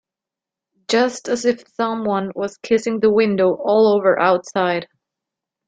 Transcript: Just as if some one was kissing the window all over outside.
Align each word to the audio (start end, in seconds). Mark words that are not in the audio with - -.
Just 0.87 1.29
as 1.29 1.45
if 1.45 1.63
some 1.75 2.05
one 2.05 2.31
was 2.33 2.57
kissing 2.57 3.01
the 3.01 3.11
window 3.13 3.53
all 3.53 3.85
over 3.85 4.17
outside. 4.19 4.87